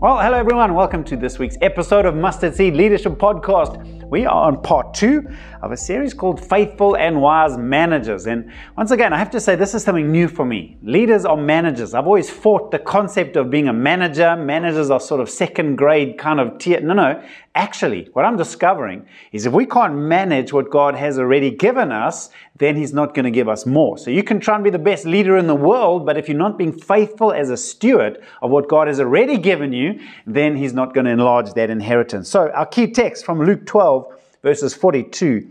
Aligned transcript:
Well, 0.00 0.20
hello 0.20 0.38
everyone. 0.38 0.74
Welcome 0.74 1.02
to 1.06 1.16
this 1.16 1.40
week's 1.40 1.56
episode 1.60 2.06
of 2.06 2.14
Mustard 2.14 2.54
Seed 2.54 2.74
Leadership 2.74 3.14
Podcast. 3.14 3.98
We 4.08 4.26
are 4.26 4.46
on 4.46 4.62
part 4.62 4.94
two 4.94 5.28
of 5.60 5.72
a 5.72 5.76
series 5.76 6.14
called 6.14 6.42
Faithful 6.42 6.96
and 6.96 7.20
Wise 7.20 7.58
Managers. 7.58 8.28
And 8.28 8.50
once 8.76 8.92
again, 8.92 9.12
I 9.12 9.18
have 9.18 9.30
to 9.32 9.40
say 9.40 9.56
this 9.56 9.74
is 9.74 9.82
something 9.82 10.10
new 10.10 10.28
for 10.28 10.44
me. 10.44 10.78
Leaders 10.84 11.24
are 11.24 11.36
managers. 11.36 11.94
I've 11.94 12.06
always 12.06 12.30
fought 12.30 12.70
the 12.70 12.78
concept 12.78 13.36
of 13.36 13.50
being 13.50 13.66
a 13.66 13.72
manager. 13.72 14.36
Managers 14.36 14.88
are 14.88 15.00
sort 15.00 15.20
of 15.20 15.28
second 15.28 15.76
grade 15.76 16.16
kind 16.16 16.38
of 16.38 16.58
tier. 16.58 16.80
No, 16.80 16.94
no. 16.94 17.20
Actually, 17.56 18.08
what 18.12 18.24
I'm 18.24 18.36
discovering 18.36 19.04
is 19.32 19.44
if 19.44 19.52
we 19.52 19.66
can't 19.66 19.96
manage 19.96 20.52
what 20.52 20.70
God 20.70 20.94
has 20.94 21.18
already 21.18 21.50
given 21.50 21.90
us, 21.90 22.30
then 22.56 22.76
He's 22.76 22.92
not 22.94 23.14
going 23.14 23.24
to 23.24 23.32
give 23.32 23.48
us 23.48 23.66
more. 23.66 23.98
So 23.98 24.10
you 24.10 24.22
can 24.22 24.38
try 24.38 24.54
and 24.54 24.62
be 24.62 24.70
the 24.70 24.78
best 24.78 25.04
leader 25.04 25.36
in 25.36 25.48
the 25.48 25.56
world, 25.56 26.06
but 26.06 26.16
if 26.16 26.28
you're 26.28 26.38
not 26.38 26.56
being 26.56 26.72
faithful 26.72 27.32
as 27.32 27.50
a 27.50 27.56
steward 27.56 28.22
of 28.42 28.50
what 28.52 28.68
God 28.68 28.86
has 28.86 29.00
already 29.00 29.38
given 29.38 29.72
you, 29.72 29.87
then 30.26 30.56
He's 30.56 30.72
not 30.72 30.94
going 30.94 31.06
to 31.06 31.12
enlarge 31.12 31.52
that 31.54 31.70
inheritance. 31.70 32.28
So 32.28 32.50
our 32.50 32.66
key 32.66 32.90
text 32.90 33.24
from 33.24 33.40
Luke 33.44 33.66
12, 33.66 34.06
verses 34.42 34.74
42 34.74 35.46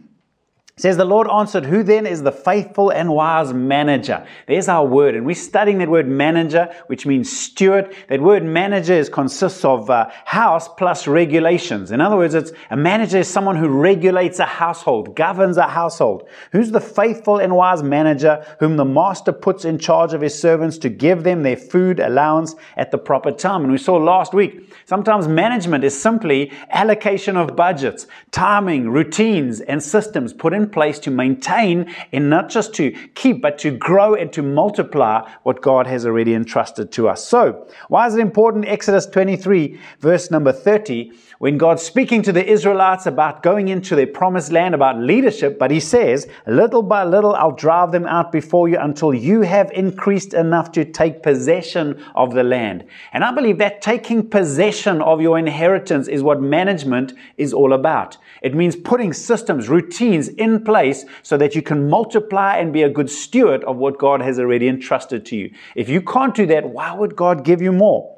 says 0.78 0.96
the 0.96 1.06
Lord 1.06 1.28
answered, 1.28 1.66
Who 1.66 1.82
then 1.82 2.06
is 2.06 2.22
the 2.22 2.32
faithful 2.32 2.92
and 2.92 3.10
wise 3.10 3.52
manager? 3.52 4.26
There's 4.46 4.68
our 4.68 4.86
word. 4.86 5.16
And 5.16 5.26
we're 5.26 5.34
studying 5.34 5.80
that 5.80 5.90
word 5.90 6.08
manager, 6.08 6.72
which 6.86 7.08
means 7.08 7.36
steward. 7.36 7.96
That 8.10 8.22
word 8.22 8.44
manager 8.44 8.94
is, 8.94 9.10
consists 9.10 9.66
of 9.66 9.90
uh, 9.90 10.10
house 10.26 10.68
plus 10.68 11.08
regulations. 11.08 11.92
In 11.92 12.00
other 12.00 12.16
words, 12.16 12.36
it's 12.36 12.52
a 12.70 12.78
manager 12.78 13.18
is 13.18 13.28
someone 13.28 13.56
who 13.56 13.68
regulates 13.68 14.38
a 14.38 14.46
household, 14.46 15.16
governs 15.16 15.58
a 15.58 15.68
household. 15.68 16.30
Who's 16.52 16.70
the 16.70 16.80
faithful 16.80 17.40
and 17.40 17.56
wise 17.56 17.82
manager 17.82 18.46
whom 18.60 18.78
the 18.78 18.86
master 18.86 19.32
puts 19.32 19.66
in 19.66 19.80
charge 19.80 20.14
of 20.14 20.22
his 20.22 20.40
servants 20.40 20.78
to 20.80 20.90
give 20.90 21.24
them 21.24 21.42
their 21.42 21.58
food 21.58 22.00
allowance 22.00 22.54
at 22.76 22.92
the 22.92 23.00
proper 23.00 23.32
time? 23.32 23.64
And 23.64 23.72
we 23.72 23.80
saw 23.80 23.96
last 23.96 24.32
week, 24.32 24.72
sometimes 24.86 25.28
management 25.28 25.84
is 25.84 26.00
simply 26.00 26.52
allocation 26.70 27.36
of 27.36 27.56
budgets, 27.56 28.06
timing, 28.30 28.92
routines, 28.92 29.60
and 29.62 29.82
systems 29.82 30.34
put 30.34 30.54
in 30.54 30.67
place 30.72 31.00
to 31.00 31.12
maintain 31.12 31.94
and 32.12 32.30
not 32.30 32.50
just 32.50 32.74
to 32.76 32.92
keep, 33.16 33.42
but 33.42 33.58
to 33.60 33.72
grow 33.72 34.16
and 34.16 34.32
to 34.34 34.42
multiply 34.42 35.30
what 35.44 35.62
God 35.62 35.88
has 35.88 36.06
already 36.06 36.34
entrusted 36.34 36.92
to 36.94 37.08
us. 37.08 37.26
So, 37.26 37.68
why 37.90 38.08
is 38.08 38.16
it 38.16 38.20
important? 38.20 38.66
Exodus 38.66 39.06
23, 39.06 39.80
verse 40.00 40.32
number 40.32 40.52
30 40.52 41.12
when 41.40 41.60
God's 41.60 41.84
speaking 41.84 42.24
to 42.24 42.32
the 42.32 42.44
Israelites 42.44 43.06
about 43.06 43.44
going 43.44 43.68
into 43.68 43.96
their 43.96 44.08
promised 44.08 44.52
land, 44.52 44.74
about 44.74 44.98
leadership, 44.98 45.60
but 45.60 45.70
He 45.70 45.80
says, 45.80 46.28
Little 46.48 46.82
by 46.82 47.04
little 47.04 47.36
I'll 47.36 47.52
drive 47.52 47.92
them 47.92 48.08
out 48.08 48.32
before 48.32 48.68
you 48.68 48.80
until 48.80 49.14
you 49.14 49.42
have 49.42 49.70
increased 49.72 50.34
enough 50.34 50.72
to 50.72 50.84
take 50.84 51.22
possession 51.22 52.04
of 52.16 52.34
the 52.34 52.44
land. 52.44 52.86
And 53.14 53.24
I 53.24 53.32
believe 53.32 53.60
that 53.60 53.84
taking 53.84 54.28
possession 54.28 55.00
of 55.00 55.22
your 55.22 55.38
inheritance 55.38 56.08
is 56.08 56.24
what 56.24 56.42
management 56.42 57.14
is 57.38 57.54
all 57.54 57.74
about. 57.74 58.18
It 58.42 58.56
means 58.56 58.76
putting 58.76 59.14
systems, 59.14 59.70
routines 59.70 60.30
in 60.30 60.57
place 60.60 61.06
so 61.24 61.38
that 61.38 61.56
you 61.56 61.62
can 61.62 61.90
multiply 61.90 62.58
and 62.58 62.74
be 62.74 62.84
a 62.84 62.90
good 62.90 63.10
steward 63.10 63.64
of 63.64 63.78
what 63.78 63.98
God 63.98 64.22
has 64.22 64.40
already 64.40 64.68
entrusted 64.68 65.26
to 65.28 65.36
you. 65.36 65.52
If 65.76 65.90
you 65.90 66.02
can't 66.02 66.36
do 66.36 66.46
that, 66.48 66.70
why 66.70 66.94
would 66.94 67.16
God 67.16 67.44
give 67.44 67.62
you 67.62 67.72
more? 67.72 68.17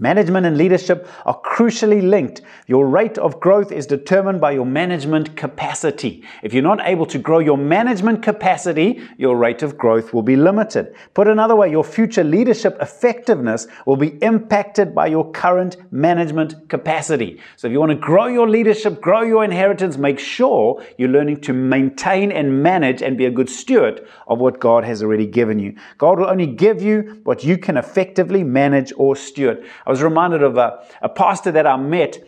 Management 0.00 0.44
and 0.44 0.58
leadership 0.58 1.08
are 1.24 1.40
crucially 1.40 2.02
linked. 2.02 2.42
Your 2.66 2.88
rate 2.88 3.16
of 3.16 3.38
growth 3.38 3.70
is 3.70 3.86
determined 3.86 4.40
by 4.40 4.50
your 4.50 4.66
management 4.66 5.36
capacity. 5.36 6.24
If 6.42 6.52
you're 6.52 6.64
not 6.64 6.80
able 6.82 7.06
to 7.06 7.18
grow 7.18 7.38
your 7.38 7.56
management 7.56 8.20
capacity, 8.20 9.00
your 9.18 9.36
rate 9.36 9.62
of 9.62 9.78
growth 9.78 10.12
will 10.12 10.22
be 10.22 10.34
limited. 10.34 10.96
Put 11.14 11.28
another 11.28 11.54
way, 11.54 11.70
your 11.70 11.84
future 11.84 12.24
leadership 12.24 12.76
effectiveness 12.80 13.68
will 13.86 13.96
be 13.96 14.18
impacted 14.20 14.96
by 14.96 15.06
your 15.06 15.30
current 15.30 15.76
management 15.92 16.68
capacity. 16.68 17.40
So 17.54 17.68
if 17.68 17.72
you 17.72 17.78
want 17.78 17.92
to 17.92 17.96
grow 17.96 18.26
your 18.26 18.48
leadership, 18.48 19.00
grow 19.00 19.22
your 19.22 19.44
inheritance, 19.44 19.96
make 19.96 20.18
sure 20.18 20.84
you're 20.98 21.08
learning 21.08 21.42
to 21.42 21.52
maintain 21.52 22.32
and 22.32 22.64
manage 22.64 23.00
and 23.00 23.16
be 23.16 23.26
a 23.26 23.30
good 23.30 23.48
steward 23.48 24.04
of 24.26 24.40
what 24.40 24.58
God 24.58 24.82
has 24.82 25.04
already 25.04 25.26
given 25.26 25.60
you. 25.60 25.76
God 25.98 26.18
will 26.18 26.26
only 26.26 26.48
give 26.48 26.82
you 26.82 27.20
what 27.22 27.44
you 27.44 27.56
can 27.56 27.76
effectively 27.76 28.42
manage 28.42 28.92
or 28.96 29.14
steward. 29.14 29.64
I 29.86 29.90
was 29.90 30.02
reminded 30.02 30.42
of 30.42 30.56
a, 30.56 30.84
a 31.02 31.08
pastor 31.08 31.52
that 31.52 31.66
I 31.66 31.76
met 31.76 32.18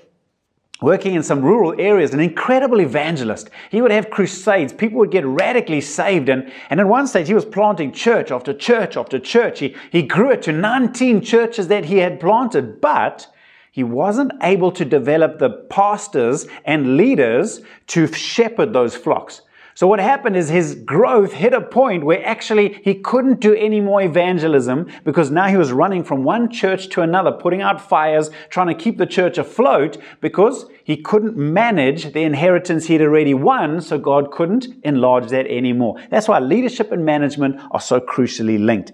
working 0.83 1.15
in 1.15 1.23
some 1.23 1.43
rural 1.43 1.75
areas, 1.81 2.13
an 2.13 2.21
incredible 2.21 2.81
evangelist. 2.81 3.49
He 3.71 3.81
would 3.81 3.91
have 3.91 4.11
crusades. 4.11 4.73
People 4.73 4.99
would 4.99 5.11
get 5.11 5.25
radically 5.25 5.81
saved. 5.81 6.29
And, 6.29 6.53
and 6.69 6.81
at 6.81 6.87
one 6.87 7.07
stage, 7.07 7.29
he 7.29 7.35
was 7.35 7.47
planting 7.47 7.93
church 7.93 8.31
after 8.31 8.53
church 8.53 8.97
after 8.97 9.19
church. 9.19 9.61
He, 9.61 9.75
he 9.91 10.03
grew 10.03 10.31
it 10.31 10.43
to 10.43 10.53
19 10.53 11.23
churches 11.23 11.69
that 11.69 11.87
he 11.87 11.99
had 11.99 12.21
planted, 12.21 12.81
but 12.81 13.27
he 13.73 13.85
wasn't 13.85 14.33
able 14.43 14.71
to 14.73 14.85
develop 14.85 15.39
the 15.39 15.51
pastors 15.71 16.47
and 16.65 16.97
leaders 16.97 17.63
to 17.89 18.07
shepherd 18.13 18.73
those 18.73 18.97
flocks. 18.97 19.43
So 19.77 19.87
what 19.87 20.01
happened 20.01 20.39
is 20.39 20.49
his 20.49 20.75
growth 20.75 21.35
hit 21.35 21.53
a 21.53 21.61
point 21.61 22.03
where 22.03 22.27
actually 22.27 22.81
he 22.83 22.95
couldn't 22.95 23.41
do 23.41 23.53
any 23.53 23.79
more 23.79 24.01
evangelism 24.01 24.87
because 25.05 25.31
now 25.31 25.49
he 25.49 25.59
was 25.59 25.71
running 25.71 26.03
from 26.03 26.25
one 26.25 26.51
church 26.51 26.89
to 26.91 27.03
another, 27.03 27.31
putting 27.31 27.61
out 27.61 27.87
fires, 27.87 28.31
trying 28.49 28.69
to 28.69 28.75
keep 28.75 28.97
the 28.97 29.05
church 29.05 29.37
afloat 29.37 29.99
because 30.23 30.65
he 30.83 30.97
couldn't 30.97 31.37
manage 31.37 32.15
the 32.15 32.23
inheritance 32.23 32.87
he'd 32.87 33.03
already 33.03 33.35
won, 33.35 33.83
so 33.83 33.99
God 33.99 34.31
couldn't 34.31 34.69
enlarge 34.83 35.29
that 35.29 35.47
anymore. 35.47 36.01
That's 36.09 36.27
why 36.27 36.39
leadership 36.39 36.91
and 36.91 37.05
management 37.05 37.61
are 37.71 37.81
so 37.81 38.01
crucially 38.01 38.59
linked. 38.59 38.93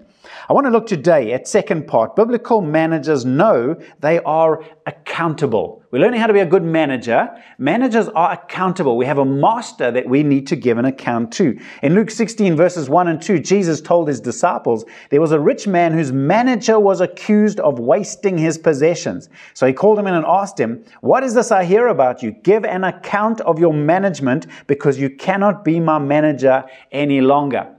I 0.49 0.51
want 0.51 0.65
to 0.65 0.71
look 0.71 0.87
today 0.87 1.31
at 1.31 1.47
second 1.47 1.87
part. 1.87 2.17
Biblical 2.17 2.59
managers 2.59 3.23
know 3.23 3.79
they 4.01 4.19
are 4.19 4.61
accountable. 4.85 5.81
We're 5.89 5.99
learning 5.99 6.19
how 6.19 6.27
to 6.27 6.33
be 6.33 6.41
a 6.41 6.45
good 6.45 6.63
manager. 6.63 7.29
Managers 7.57 8.09
are 8.09 8.33
accountable. 8.33 8.97
We 8.97 9.05
have 9.05 9.19
a 9.19 9.25
master 9.25 9.89
that 9.91 10.09
we 10.09 10.21
need 10.21 10.45
to 10.47 10.57
give 10.57 10.77
an 10.77 10.83
account 10.83 11.31
to. 11.33 11.57
In 11.81 11.95
Luke 11.95 12.11
16 12.11 12.57
verses 12.57 12.89
1 12.89 13.07
and 13.07 13.21
2, 13.21 13.39
Jesus 13.39 13.79
told 13.79 14.09
his 14.09 14.19
disciples, 14.19 14.83
there 15.11 15.21
was 15.21 15.31
a 15.31 15.39
rich 15.39 15.65
man 15.65 15.93
whose 15.93 16.11
manager 16.11 16.77
was 16.77 16.99
accused 16.99 17.61
of 17.61 17.79
wasting 17.79 18.37
his 18.37 18.57
possessions. 18.57 19.29
So 19.53 19.65
he 19.65 19.71
called 19.71 19.97
him 19.97 20.07
in 20.07 20.13
and 20.13 20.25
asked 20.25 20.59
him, 20.59 20.83
what 20.99 21.23
is 21.23 21.33
this 21.33 21.51
I 21.51 21.63
hear 21.63 21.87
about 21.87 22.21
you? 22.21 22.31
Give 22.31 22.65
an 22.65 22.83
account 22.83 23.39
of 23.41 23.59
your 23.59 23.73
management 23.73 24.47
because 24.67 24.99
you 24.99 25.09
cannot 25.09 25.63
be 25.63 25.79
my 25.79 25.99
manager 25.99 26.65
any 26.91 27.21
longer. 27.21 27.73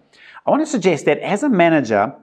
I 0.46 0.50
want 0.50 0.62
to 0.62 0.70
suggest 0.70 1.04
that 1.04 1.18
as 1.18 1.42
a 1.42 1.48
manager, 1.48 2.14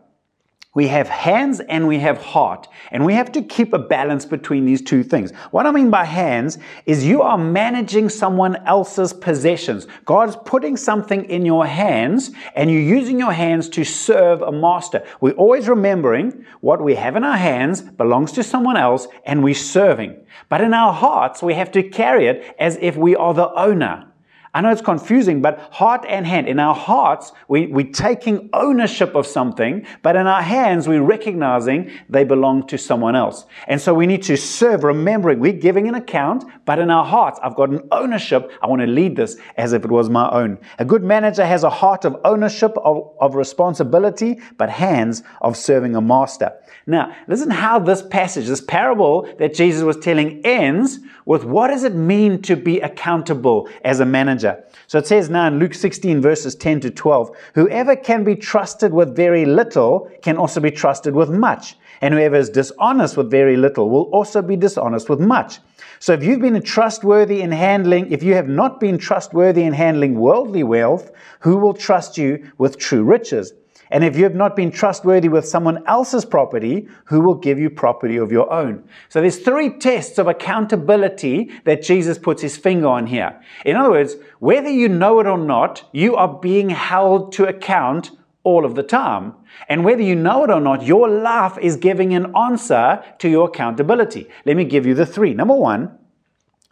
we 0.74 0.88
have 0.88 1.10
hands 1.10 1.60
and 1.60 1.86
we 1.86 2.00
have 2.00 2.18
heart. 2.18 2.70
And 2.92 3.06
we 3.06 3.14
have 3.14 3.30
to 3.34 3.42
keep 3.42 3.74
a 3.74 3.80
balance 3.80 4.26
between 4.26 4.66
these 4.66 4.82
two 4.82 5.04
things. 5.04 5.32
What 5.52 5.66
I 5.66 5.72
mean 5.72 5.90
by 5.90 6.06
hands 6.06 6.58
is 6.86 7.06
you 7.06 7.22
are 7.22 7.38
managing 7.38 8.08
someone 8.08 8.56
else's 8.66 9.12
possessions. 9.12 9.86
God's 10.06 10.38
putting 10.46 10.78
something 10.78 11.26
in 11.26 11.46
your 11.46 11.66
hands 11.66 12.32
and 12.56 12.72
you're 12.72 12.82
using 12.82 13.20
your 13.20 13.34
hands 13.34 13.68
to 13.70 13.84
serve 13.84 14.42
a 14.42 14.52
master. 14.52 15.04
We're 15.20 15.34
always 15.34 15.68
remembering 15.68 16.46
what 16.62 16.82
we 16.82 16.96
have 16.96 17.18
in 17.18 17.26
our 17.26 17.38
hands 17.38 17.82
belongs 17.82 18.32
to 18.34 18.44
someone 18.44 18.78
else 18.78 19.08
and 19.26 19.44
we're 19.44 19.54
serving. 19.56 20.26
But 20.48 20.62
in 20.62 20.74
our 20.74 20.94
hearts, 20.94 21.44
we 21.44 21.54
have 21.56 21.74
to 21.74 21.84
carry 21.84 22.28
it 22.28 22.56
as 22.60 22.78
if 22.80 22.96
we 22.96 23.14
are 23.18 23.34
the 23.34 23.52
owner. 23.56 24.11
I 24.54 24.60
know 24.60 24.70
it's 24.70 24.82
confusing, 24.82 25.42
but 25.42 25.60
heart 25.72 26.06
and 26.10 26.26
hand. 26.28 26.50
In 26.50 26.60
our 26.60 26.76
hearts, 26.76 27.32
we, 27.48 27.68
we're 27.68 27.92
taking 27.92 28.50
ownership 28.52 29.16
of 29.16 29.26
something, 29.26 29.86
but 30.02 30.18
in 30.18 30.28
our 30.28 30.42
hands, 30.42 30.90
we're 30.90 31.02
recognizing 31.02 31.90
they 32.10 32.26
belong 32.26 32.68
to 32.68 32.78
someone 32.78 33.16
else. 33.16 33.46
And 33.68 33.80
so 33.80 33.94
we 33.94 34.06
need 34.06 34.24
to 34.24 34.36
serve, 34.36 34.84
remembering 34.84 35.40
we're 35.40 35.54
giving 35.54 35.88
an 35.88 35.96
account, 35.96 36.44
but 36.66 36.80
in 36.80 36.92
our 36.92 37.06
hearts, 37.06 37.40
I've 37.42 37.56
got 37.56 37.70
an 37.70 37.88
ownership. 37.92 38.52
I 38.62 38.68
want 38.68 38.82
to 38.82 38.88
lead 38.88 39.16
this 39.16 39.38
as 39.56 39.72
if 39.72 39.86
it 39.86 39.92
was 39.92 40.10
my 40.10 40.30
own. 40.32 40.58
A 40.80 40.86
good 40.86 41.04
manager 41.04 41.46
has 41.46 41.64
a 41.64 41.70
heart 41.70 42.04
of 42.04 42.18
ownership, 42.26 42.74
of, 42.84 43.16
of 43.22 43.36
responsibility, 43.36 44.42
but 44.58 44.70
hands 44.70 45.24
of 45.40 45.56
serving 45.56 45.96
a 45.96 46.02
master. 46.02 46.52
Now, 46.86 47.16
listen 47.28 47.52
how 47.52 47.80
this 47.80 48.02
passage, 48.02 48.48
this 48.48 48.60
parable 48.60 49.34
that 49.40 49.54
Jesus 49.54 49.84
was 49.84 49.98
telling 49.98 50.46
ends 50.46 51.00
with 51.26 51.46
what 51.46 51.68
does 51.68 51.84
it 51.84 51.96
mean 51.96 52.42
to 52.42 52.56
be 52.56 52.80
accountable 52.82 53.70
as 53.86 54.00
a 54.00 54.06
manager? 54.06 54.41
So 54.88 54.98
it 54.98 55.08
says 55.08 55.30
now 55.30 55.48
in 55.48 55.60
Luke 55.60 55.74
16 55.74 56.22
verses 56.22 56.56
10 56.56 56.82
to 56.82 56.92
12, 56.92 57.36
whoever 57.56 57.96
can 57.96 58.24
be 58.24 58.36
trusted 58.36 58.94
with 58.94 59.16
very 59.16 59.46
little 59.46 60.10
can 60.22 60.38
also 60.38 60.60
be 60.60 60.72
trusted 60.72 61.16
with 61.16 61.30
much. 61.30 61.76
And 62.02 62.14
whoever 62.14 62.36
is 62.36 62.50
dishonest 62.50 63.16
with 63.16 63.30
very 63.30 63.58
little 63.58 63.90
will 63.90 64.10
also 64.12 64.42
be 64.42 64.56
dishonest 64.56 65.10
with 65.10 65.20
much. 65.20 65.60
So 66.00 66.14
if 66.14 66.24
you've 66.24 66.42
been 66.42 66.60
trustworthy 66.64 67.42
in 67.42 67.52
handling, 67.52 68.12
if 68.12 68.24
you 68.24 68.34
have 68.34 68.48
not 68.48 68.80
been 68.80 68.98
trustworthy 68.98 69.64
in 69.64 69.74
handling 69.74 70.16
worldly 70.16 70.64
wealth, 70.64 71.12
who 71.42 71.58
will 71.58 71.76
trust 71.76 72.18
you 72.18 72.52
with 72.58 72.80
true 72.80 73.04
riches? 73.04 73.54
And 73.92 74.06
if 74.06 74.16
you 74.16 74.24
have 74.24 74.36
not 74.36 74.56
been 74.56 74.72
trustworthy 74.72 75.28
with 75.28 75.46
someone 75.46 75.86
else's 75.86 76.24
property, 76.24 76.88
who 77.06 77.20
will 77.20 77.36
give 77.36 77.60
you 77.60 77.70
property 77.70 78.16
of 78.16 78.32
your 78.32 78.52
own? 78.52 78.86
So 79.10 79.20
there's 79.20 79.40
three 79.40 79.78
tests 79.78 80.18
of 80.18 80.28
accountability 80.28 81.52
that 81.66 81.84
Jesus 81.84 82.18
puts 82.18 82.42
his 82.42 82.56
finger 82.56 82.88
on 82.88 83.06
here. 83.06 83.40
In 83.66 83.76
other 83.76 83.92
words, 83.92 84.16
whether 84.42 84.70
you 84.70 84.90
know 84.90 85.20
it 85.20 85.28
or 85.28 85.38
not, 85.38 85.84
you 85.92 86.16
are 86.16 86.40
being 86.40 86.72
held 86.72 87.32
to 87.34 87.48
account 87.48 88.10
all 88.42 88.66
of 88.66 88.74
the 88.74 88.82
time. 88.82 89.36
And 89.70 89.86
whether 89.86 90.02
you 90.02 90.16
know 90.16 90.44
it 90.44 90.50
or 90.50 90.60
not, 90.60 90.84
your 90.84 91.08
life 91.08 91.60
is 91.60 91.78
giving 91.78 92.16
an 92.16 92.36
answer 92.36 93.04
to 93.20 93.30
your 93.30 93.50
accountability. 93.50 94.28
Let 94.48 94.58
me 94.58 94.64
give 94.64 94.88
you 94.88 94.96
the 94.96 95.06
three. 95.06 95.36
Number 95.36 95.54
one, 95.54 95.96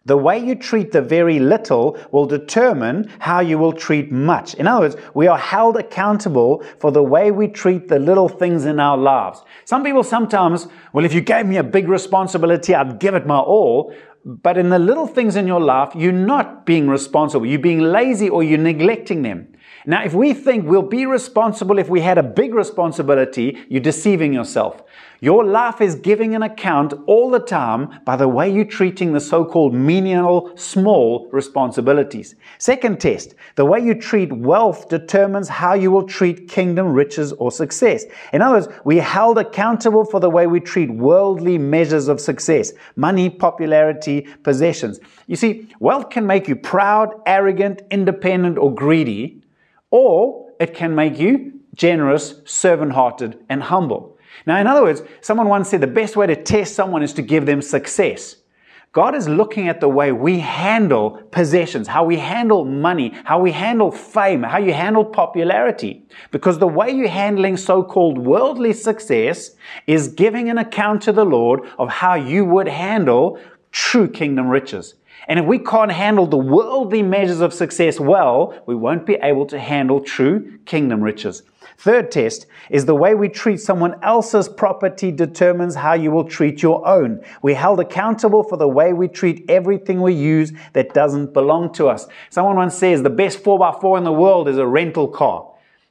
the 0.04 0.18
way 0.18 0.39
you 0.39 0.56
treat 0.56 0.92
the 0.92 1.04
very 1.04 1.38
little 1.38 1.95
will 2.12 2.25
determine 2.25 3.12
how 3.19 3.42
you 3.42 3.60
will 3.60 3.74
treat 3.74 4.12
much. 4.12 4.56
In 4.56 4.65
other 4.65 4.88
words, 4.88 4.95
we 5.13 5.27
are 5.27 5.38
held 5.38 5.77
accountable 5.77 6.63
for 6.80 6.92
the 6.92 7.04
way 7.04 7.30
we 7.30 7.48
treat 7.48 7.88
the 7.88 8.00
little 8.00 8.27
things 8.27 8.65
in 8.65 8.80
our 8.80 8.98
lives. 8.98 9.44
Some 9.65 9.83
people 9.83 10.04
sometimes, 10.04 10.68
well, 10.94 11.06
if 11.06 11.13
you 11.13 11.22
gave 11.22 11.45
me 11.45 11.57
a 11.57 11.63
big 11.63 11.88
responsibility, 11.88 12.74
I'd 12.74 13.00
give 13.00 13.13
it 13.13 13.27
my 13.27 13.38
all. 13.38 13.94
But 14.25 14.57
in 14.57 14.69
the 14.69 14.80
little 14.80 15.07
things 15.07 15.36
in 15.36 15.48
your 15.48 15.62
life, 15.62 15.94
you're 15.95 16.12
not 16.12 16.66
being 16.66 16.89
responsible. 16.89 17.45
You're 17.45 17.60
being 17.60 17.80
lazy 17.80 18.30
or 18.30 18.44
you're 18.44 18.57
neglecting 18.57 19.21
them. 19.21 19.54
Now, 19.89 20.03
if 20.03 20.13
we 20.13 20.36
think 20.36 20.68
we'll 20.68 20.83
be 20.83 21.07
responsible 21.07 21.80
if 21.80 21.89
we 21.89 22.01
had 22.01 22.19
a 22.19 22.21
big 22.21 22.53
responsibility, 22.53 23.57
you're 23.69 23.81
deceiving 23.81 24.31
yourself. 24.31 24.83
Your 25.19 25.44
life 25.44 25.81
is 25.81 25.95
giving 25.95 26.36
an 26.36 26.44
account 26.44 26.94
all 27.07 27.31
the 27.31 27.39
time 27.39 28.00
by 28.06 28.15
the 28.15 28.27
way 28.27 28.53
you're 28.53 28.65
treating 28.65 29.13
the 29.13 29.19
so 29.19 29.44
called 29.44 29.74
menial, 29.74 30.56
small 30.56 31.27
responsibilities. 31.31 32.36
Second 32.59 33.01
test 33.01 33.33
the 33.56 33.65
way 33.65 33.80
you 33.80 33.95
treat 33.95 34.31
wealth 34.31 34.89
determines 34.89 35.50
how 35.50 35.74
you 35.74 35.89
will 35.89 36.06
treat 36.06 36.47
kingdom 36.47 36.94
riches 36.94 37.33
or 37.33 37.51
success. 37.51 38.06
In 38.31 38.44
other 38.44 38.57
words, 38.57 38.68
we 38.86 39.00
are 39.00 39.01
held 39.18 39.39
accountable 39.39 40.06
for 40.06 40.19
the 40.19 40.30
way 40.30 40.45
we 40.45 40.59
treat 40.59 40.91
worldly 40.91 41.57
measures 41.57 42.09
of 42.09 42.21
success 42.21 42.74
money, 42.95 43.27
popularity, 43.27 44.21
possessions. 44.44 45.00
You 45.25 45.36
see, 45.36 45.68
wealth 45.80 46.12
can 46.12 46.27
make 46.27 46.47
you 46.47 46.56
proud, 46.56 47.09
arrogant, 47.25 47.81
independent, 47.89 48.59
or 48.59 48.71
greedy, 48.71 49.38
or 49.91 50.51
it 50.59 50.74
can 50.74 50.95
make 50.95 51.19
you 51.19 51.53
generous, 51.75 52.41
servant 52.45 52.94
hearted, 52.94 53.39
and 53.50 53.63
humble. 53.63 54.18
Now, 54.45 54.59
in 54.59 54.68
other 54.68 54.83
words, 54.83 55.01
someone 55.21 55.47
once 55.47 55.69
said 55.69 55.81
the 55.81 55.88
best 55.88 56.15
way 56.15 56.27
to 56.27 56.36
test 56.36 56.75
someone 56.75 57.03
is 57.03 57.13
to 57.13 57.21
give 57.21 57.45
them 57.45 57.62
success. 57.62 58.36
God 58.91 59.13
is 59.13 59.30
looking 59.30 59.68
at 59.68 59.81
the 59.81 59.88
way 59.88 60.12
we 60.12 60.39
handle 60.39 61.12
possessions, 61.31 61.88
how 61.88 62.03
we 62.03 62.18
handle 62.18 62.65
money, 62.65 63.13
how 63.24 63.39
we 63.39 63.51
handle 63.51 63.91
fame, 63.91 64.41
how 64.41 64.57
you 64.57 64.74
handle 64.74 65.06
popularity. 65.06 66.07
Because 66.31 66.57
the 66.57 66.68
way 66.68 66.89
you're 66.89 67.07
handling 67.07 67.56
so 67.56 67.83
called 67.83 68.18
worldly 68.18 68.74
success 68.74 69.51
is 69.86 70.07
giving 70.07 70.50
an 70.50 70.57
account 70.57 71.03
to 71.03 71.12
the 71.12 71.25
Lord 71.25 71.62
of 71.77 71.89
how 71.89 72.15
you 72.15 72.45
would 72.45 72.68
handle 72.68 73.39
true 73.71 74.09
kingdom 74.09 74.47
riches. 74.47 74.95
And 75.29 75.37
if 75.37 75.45
we 75.45 75.59
can't 75.59 75.91
handle 75.91 76.25
the 76.25 76.39
worldly 76.39 77.03
measures 77.03 77.39
of 77.39 77.53
success 77.53 77.99
well, 77.99 78.59
we 78.65 78.73
won't 78.73 79.05
be 79.05 79.13
able 79.21 79.45
to 79.45 79.59
handle 79.59 80.01
true 80.01 80.57
kingdom 80.65 81.01
riches. 81.01 81.43
Third 81.77 82.09
test 82.09 82.47
is 82.71 82.85
the 82.85 82.95
way 82.95 83.13
we 83.13 83.29
treat 83.29 83.59
someone 83.59 84.03
else's 84.03 84.49
property 84.49 85.11
determines 85.11 85.75
how 85.75 85.93
you 85.93 86.09
will 86.09 86.23
treat 86.23 86.63
your 86.63 86.85
own. 86.85 87.23
We're 87.43 87.55
held 87.55 87.79
accountable 87.79 88.41
for 88.41 88.57
the 88.57 88.67
way 88.67 88.91
we 88.91 89.07
treat 89.07 89.45
everything 89.47 90.01
we 90.01 90.15
use 90.15 90.51
that 90.73 90.95
doesn't 90.95 91.31
belong 91.31 91.73
to 91.73 91.87
us. 91.87 92.07
Someone 92.31 92.55
once 92.55 92.75
says 92.75 93.03
the 93.03 93.11
best 93.11 93.43
4x4 93.43 93.99
in 93.99 94.03
the 94.05 94.11
world 94.11 94.49
is 94.49 94.57
a 94.57 94.65
rental 94.65 95.07
car. 95.07 95.49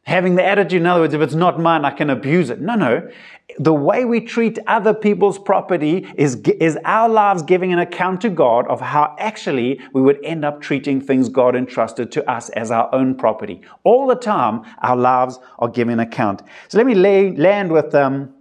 Having 0.08 0.36
the 0.36 0.42
attitude, 0.42 0.80
in 0.80 0.86
other 0.86 1.02
words, 1.02 1.12
if 1.12 1.20
it's 1.20 1.34
not 1.34 1.60
mine, 1.60 1.84
I 1.84 1.90
can 1.90 2.08
abuse 2.08 2.48
it. 2.48 2.62
No, 2.62 2.76
no. 2.76 3.10
The 3.58 3.74
way 3.74 4.06
we 4.06 4.22
treat 4.22 4.58
other 4.66 4.94
people's 4.94 5.38
property 5.38 6.06
is, 6.16 6.36
is 6.36 6.78
our 6.86 7.10
lives 7.10 7.42
giving 7.42 7.74
an 7.74 7.78
account 7.78 8.22
to 8.22 8.30
God 8.30 8.66
of 8.68 8.80
how 8.80 9.14
actually 9.18 9.82
we 9.92 10.00
would 10.00 10.18
end 10.24 10.46
up 10.46 10.62
treating 10.62 10.98
things 10.98 11.28
God 11.28 11.54
entrusted 11.54 12.10
to 12.12 12.26
us 12.26 12.48
as 12.48 12.70
our 12.70 12.88
own 12.94 13.16
property. 13.16 13.60
All 13.84 14.06
the 14.06 14.14
time, 14.14 14.62
our 14.78 14.96
lives 14.96 15.40
are 15.58 15.68
giving 15.68 15.98
account. 15.98 16.40
So 16.68 16.78
let 16.78 16.86
me 16.86 16.94
lay, 16.94 17.36
land 17.36 17.70
with 17.70 17.94
um, 17.94 18.32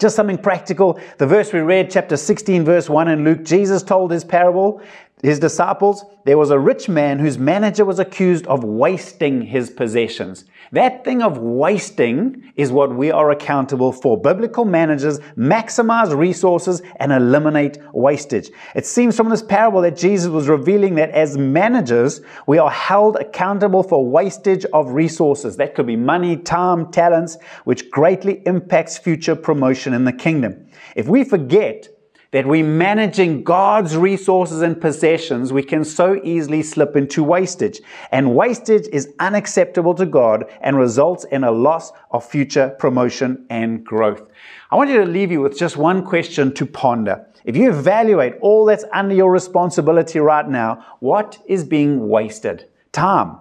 just 0.00 0.16
something 0.16 0.38
practical. 0.38 0.98
The 1.18 1.28
verse 1.28 1.52
we 1.52 1.60
read, 1.60 1.92
chapter 1.92 2.16
16, 2.16 2.64
verse 2.64 2.90
1 2.90 3.06
in 3.06 3.22
Luke, 3.22 3.44
Jesus 3.44 3.84
told 3.84 4.10
his 4.10 4.24
parable 4.24 4.82
his 5.22 5.40
disciples, 5.40 6.04
there 6.24 6.38
was 6.38 6.50
a 6.50 6.58
rich 6.58 6.88
man 6.88 7.18
whose 7.18 7.38
manager 7.38 7.84
was 7.84 7.98
accused 7.98 8.46
of 8.46 8.62
wasting 8.62 9.42
his 9.42 9.68
possessions. 9.68 10.44
That 10.70 11.04
thing 11.04 11.22
of 11.22 11.38
wasting 11.38 12.52
is 12.54 12.70
what 12.70 12.94
we 12.94 13.10
are 13.10 13.30
accountable 13.30 13.90
for. 13.90 14.20
Biblical 14.20 14.64
managers 14.64 15.18
maximize 15.36 16.16
resources 16.16 16.82
and 17.00 17.10
eliminate 17.10 17.78
wastage. 17.92 18.50
It 18.76 18.86
seems 18.86 19.16
from 19.16 19.28
this 19.28 19.42
parable 19.42 19.80
that 19.82 19.96
Jesus 19.96 20.30
was 20.30 20.48
revealing 20.48 20.94
that 20.96 21.10
as 21.10 21.36
managers, 21.36 22.20
we 22.46 22.58
are 22.58 22.70
held 22.70 23.16
accountable 23.16 23.82
for 23.82 24.08
wastage 24.08 24.64
of 24.66 24.90
resources. 24.90 25.56
That 25.56 25.74
could 25.74 25.86
be 25.86 25.96
money, 25.96 26.36
time, 26.36 26.92
talents, 26.92 27.38
which 27.64 27.90
greatly 27.90 28.42
impacts 28.46 28.98
future 28.98 29.34
promotion 29.34 29.94
in 29.94 30.04
the 30.04 30.12
kingdom. 30.12 30.66
If 30.94 31.08
we 31.08 31.24
forget 31.24 31.88
that 32.30 32.46
we're 32.46 32.64
managing 32.64 33.42
God's 33.42 33.96
resources 33.96 34.60
and 34.60 34.80
possessions, 34.80 35.52
we 35.52 35.62
can 35.62 35.84
so 35.84 36.20
easily 36.22 36.62
slip 36.62 36.94
into 36.94 37.24
wastage. 37.24 37.80
And 38.12 38.34
wastage 38.34 38.86
is 38.92 39.14
unacceptable 39.18 39.94
to 39.94 40.04
God 40.04 40.44
and 40.60 40.76
results 40.76 41.24
in 41.24 41.44
a 41.44 41.50
loss 41.50 41.92
of 42.10 42.24
future 42.24 42.76
promotion 42.78 43.46
and 43.48 43.84
growth. 43.84 44.22
I 44.70 44.76
want 44.76 44.90
you 44.90 44.98
to 44.98 45.06
leave 45.06 45.32
you 45.32 45.40
with 45.40 45.58
just 45.58 45.76
one 45.76 46.04
question 46.04 46.52
to 46.54 46.66
ponder. 46.66 47.26
If 47.44 47.56
you 47.56 47.70
evaluate 47.70 48.34
all 48.42 48.66
that's 48.66 48.84
under 48.92 49.14
your 49.14 49.32
responsibility 49.32 50.18
right 50.18 50.46
now, 50.46 50.84
what 51.00 51.38
is 51.46 51.64
being 51.64 52.08
wasted? 52.08 52.68
Time 52.92 53.38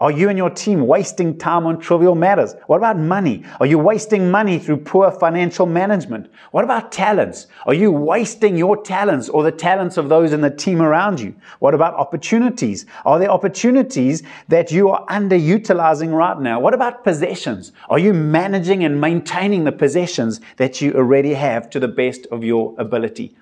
are 0.00 0.12
you 0.12 0.28
and 0.28 0.38
your 0.38 0.50
team 0.50 0.86
wasting 0.86 1.36
time 1.36 1.66
on 1.66 1.80
trivial 1.80 2.14
matters? 2.14 2.54
What 2.68 2.76
about 2.76 2.98
money? 2.98 3.44
Are 3.58 3.66
you 3.66 3.78
wasting 3.78 4.30
money 4.30 4.60
through 4.60 4.78
poor 4.78 5.10
financial 5.10 5.66
management? 5.66 6.30
What 6.52 6.62
about 6.62 6.92
talents? 6.92 7.48
Are 7.66 7.74
you 7.74 7.90
wasting 7.90 8.56
your 8.56 8.80
talents 8.80 9.28
or 9.28 9.42
the 9.42 9.50
talents 9.50 9.96
of 9.96 10.08
those 10.08 10.32
in 10.32 10.40
the 10.40 10.50
team 10.50 10.80
around 10.80 11.18
you? 11.18 11.34
What 11.58 11.74
about 11.74 11.94
opportunities? 11.94 12.86
Are 13.04 13.18
there 13.18 13.30
opportunities 13.30 14.22
that 14.46 14.70
you 14.70 14.88
are 14.88 15.04
underutilizing 15.06 16.12
right 16.12 16.38
now? 16.38 16.60
What 16.60 16.74
about 16.74 17.02
possessions? 17.02 17.72
Are 17.88 17.98
you 17.98 18.14
managing 18.14 18.84
and 18.84 19.00
maintaining 19.00 19.64
the 19.64 19.72
possessions 19.72 20.40
that 20.58 20.80
you 20.80 20.92
already 20.92 21.34
have 21.34 21.68
to 21.70 21.80
the 21.80 21.88
best 21.88 22.24
of 22.30 22.44
your 22.44 22.72
ability? 22.78 23.36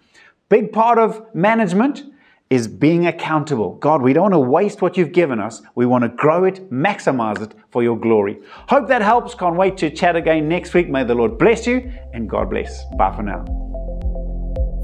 Big 0.48 0.72
part 0.72 0.96
of 0.96 1.22
management 1.34 2.04
is 2.50 2.68
being 2.68 3.06
accountable. 3.06 3.74
God, 3.76 4.02
we 4.02 4.12
don't 4.12 4.30
want 4.30 4.34
to 4.34 4.38
waste 4.38 4.80
what 4.80 4.96
you've 4.96 5.12
given 5.12 5.40
us. 5.40 5.62
We 5.74 5.86
want 5.86 6.02
to 6.02 6.08
grow 6.08 6.44
it, 6.44 6.70
maximize 6.70 7.40
it 7.42 7.54
for 7.70 7.82
your 7.82 7.98
glory. 7.98 8.38
Hope 8.68 8.88
that 8.88 9.02
helps. 9.02 9.34
Can't 9.34 9.56
wait 9.56 9.76
to 9.78 9.90
chat 9.90 10.16
again 10.16 10.48
next 10.48 10.72
week. 10.74 10.88
May 10.88 11.04
the 11.04 11.14
Lord 11.14 11.38
bless 11.38 11.66
you 11.66 11.92
and 12.12 12.30
God 12.30 12.50
bless. 12.50 12.84
Bye 12.96 13.14
for 13.14 13.22
now. 13.22 13.44